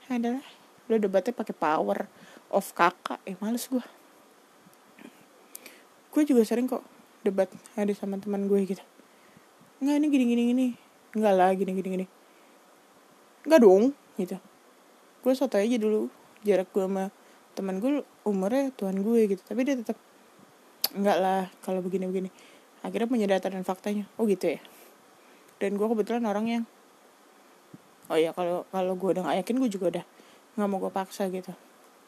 adalah 0.09 0.45
lo 0.89 0.97
debatnya 0.97 1.33
pakai 1.37 1.53
power 1.53 2.09
of 2.49 2.65
kakak. 2.73 3.21
Eh 3.27 3.37
males 3.37 3.69
gue 3.69 3.98
gue 6.09 6.23
juga 6.25 6.41
sering 6.41 6.65
kok 6.65 6.81
debat 7.21 7.49
ada 7.77 7.91
sama 7.93 8.17
teman 8.17 8.49
gue 8.49 8.65
gitu. 8.65 8.81
Nggak 9.83 9.95
ini 10.01 10.07
gini 10.09 10.25
gini 10.25 10.43
gini. 10.53 10.67
Nggak 11.15 11.33
lah 11.37 11.49
gini 11.53 11.71
gini 11.77 11.89
gini. 11.89 12.05
Nggak 13.45 13.59
dong 13.61 13.83
gitu. 14.17 14.37
Gue 15.21 15.33
soto 15.37 15.59
aja 15.59 15.77
dulu 15.77 16.09
jarak 16.41 16.71
gue 16.71 16.83
sama 16.83 17.11
teman 17.53 17.83
gue 17.83 18.01
umurnya 18.23 18.71
tuan 18.71 18.95
gue 19.03 19.35
gitu 19.35 19.43
tapi 19.43 19.67
dia 19.67 19.75
tetap 19.75 19.99
enggak 20.95 21.17
lah 21.19 21.43
kalau 21.61 21.83
begini 21.85 22.09
begini. 22.09 22.29
Akhirnya 22.81 23.07
punya 23.11 23.27
data 23.27 23.51
dan 23.51 23.61
faktanya. 23.67 24.07
Oh 24.15 24.25
gitu 24.25 24.55
ya? 24.55 24.59
Dan 25.59 25.75
gue 25.75 25.87
kebetulan 25.87 26.23
orang 26.25 26.45
yang 26.47 26.63
oh 28.09 28.17
ya 28.17 28.33
kalau 28.33 28.65
kalau 28.73 28.97
gue 28.97 29.09
udah 29.13 29.23
gak 29.29 29.37
yakin 29.45 29.55
gue 29.61 29.69
juga 29.69 29.85
udah 29.99 30.05
nggak 30.57 30.67
mau 30.67 30.79
gue 30.81 30.91
paksa 30.91 31.29
gitu. 31.29 31.53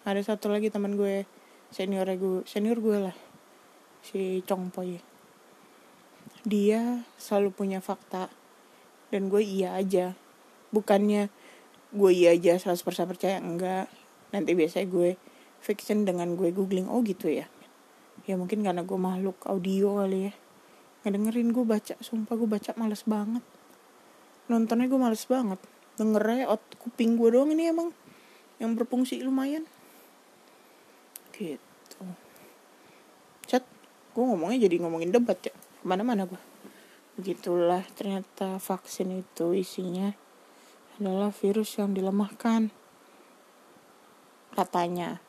Ada 0.01 0.33
satu 0.33 0.49
lagi 0.49 0.73
teman 0.73 0.97
gue 0.97 1.29
senior 1.69 2.09
gue 2.09 2.41
senior 2.49 2.79
gue 2.81 2.97
lah 2.97 3.15
si 4.01 4.41
Chongpoy 4.45 5.11
dia 6.41 7.05
selalu 7.21 7.53
punya 7.53 7.79
fakta. 7.79 8.29
Dan 9.11 9.29
gue 9.29 9.43
iya 9.43 9.77
aja. 9.77 10.17
Bukannya 10.73 11.29
gue 11.91 12.11
iya 12.15 12.33
aja 12.33 12.57
100% 12.57 12.81
percaya 13.05 13.37
enggak. 13.37 13.91
Nanti 14.31 14.55
biasanya 14.55 14.87
gue 14.89 15.09
fiction 15.61 16.07
dengan 16.07 16.33
gue 16.33 16.49
googling 16.49 16.89
oh 16.89 17.03
gitu 17.05 17.29
ya. 17.29 17.45
Ya 18.25 18.37
mungkin 18.37 18.65
karena 18.65 18.81
gue 18.81 18.97
makhluk 18.97 19.37
audio 19.45 20.01
kali 20.01 20.31
ya. 20.31 20.33
Ngedengerin 21.05 21.49
gue 21.53 21.65
baca 21.65 21.93
sumpah 21.99 22.33
gue 22.37 22.49
baca 22.49 22.71
males 22.77 23.03
banget. 23.05 23.43
Nontonnya 24.49 24.87
gue 24.89 24.99
males 25.01 25.23
banget. 25.27 25.59
Dengernya 25.99 26.49
ot 26.49 26.63
kuping 26.81 27.19
gue 27.19 27.29
doang 27.35 27.53
ini 27.53 27.69
emang 27.69 27.93
yang 28.57 28.73
berfungsi 28.73 29.21
lumayan. 29.21 29.67
Gitu 31.35 31.70
gue 34.11 34.23
ngomongnya 34.23 34.67
jadi 34.67 34.75
ngomongin 34.83 35.11
debat 35.11 35.39
ya. 35.39 35.53
Ke 35.55 35.85
mana-mana 35.87 36.27
gue 36.29 36.51
begitulah 37.21 37.83
ternyata 37.93 38.57
vaksin 38.57 39.21
itu 39.21 39.51
isinya 39.53 40.09
adalah 40.97 41.29
virus 41.29 41.77
yang 41.77 41.93
dilemahkan. 41.93 42.73
Katanya. 44.57 45.21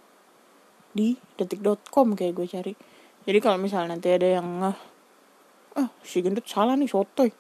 Di 0.92 1.16
detik.com 1.40 2.12
kayak 2.16 2.32
gue 2.36 2.46
cari. 2.48 2.72
Jadi 3.24 3.38
kalau 3.40 3.56
misalnya 3.56 3.96
nanti 3.96 4.12
ada 4.12 4.28
yang 4.40 4.48
ah 5.72 5.88
si 6.04 6.20
gendut 6.20 6.44
salah 6.44 6.76
nih 6.76 6.90
sotoy. 6.90 7.32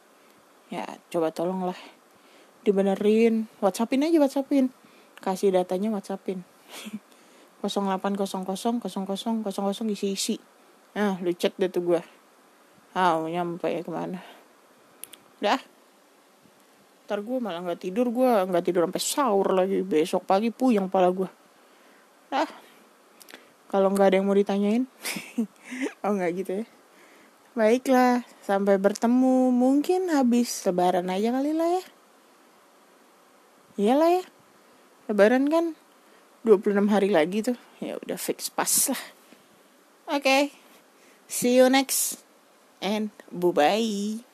Ya 0.72 0.88
coba 1.12 1.32
tolonglah 1.32 1.76
dibenerin. 2.64 3.48
Whatsappin 3.60 4.08
aja 4.08 4.16
whatsappin. 4.20 4.72
Kasih 5.20 5.52
datanya 5.52 5.92
whatsappin. 5.92 6.44
0800 7.62 8.26
00 8.26 9.94
isi 9.94 10.08
isi 10.16 10.36
nah 10.92 11.16
lu 11.24 11.32
chat 11.32 11.56
deh 11.56 11.72
tuh 11.72 11.82
gue 11.84 12.00
ah 12.92 13.16
nyampe 13.24 13.68
ya 13.72 13.80
ke 13.80 13.90
mana? 13.92 14.20
Udah 15.40 15.60
ntar 17.02 17.18
gue 17.18 17.38
malah 17.44 17.60
nggak 17.60 17.82
tidur 17.82 18.08
gue 18.08 18.24
nggak 18.24 18.64
tidur 18.64 18.88
sampai 18.88 19.02
sahur 19.02 19.48
lagi. 19.52 19.84
Besok 19.84 20.24
pagi 20.24 20.48
puyeng 20.48 20.88
pala 20.88 21.12
gue 21.12 21.28
dah. 22.32 22.48
Kalau 23.68 23.88
nggak 23.92 24.12
ada 24.12 24.16
yang 24.20 24.28
mau 24.28 24.36
ditanyain 24.36 24.84
oh 26.04 26.12
nggak 26.12 26.30
gitu 26.40 26.52
ya. 26.62 26.66
Baiklah 27.52 28.24
sampai 28.40 28.80
bertemu. 28.80 29.52
Mungkin 29.52 30.08
habis 30.08 30.64
lebaran 30.64 31.12
aja 31.12 31.28
kali 31.36 31.52
lah 31.52 31.68
ya. 31.68 31.84
Iyalah 33.76 34.10
ya. 34.20 34.24
Lebaran 35.12 35.44
kan 35.52 35.76
26 36.48 36.88
hari 36.88 37.12
lagi 37.12 37.44
tuh. 37.44 37.56
Ya 37.84 38.00
udah 38.00 38.16
fix 38.16 38.48
pas 38.48 38.72
lah. 38.88 39.02
Oke. 40.16 40.20
okay. 40.20 40.61
See 41.32 41.56
you 41.56 41.68
next 41.72 42.20
and 42.82 43.08
bye 43.32 43.56
bye 43.56 44.31